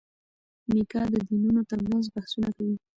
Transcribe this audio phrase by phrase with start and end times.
[0.71, 2.75] میکا د دینونو ترمنځ بحثونه کوي.